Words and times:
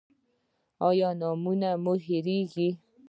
ایا 0.87 1.09
نومونه 1.19 1.69
مو 1.83 1.93
هیریږي؟ 2.05 2.69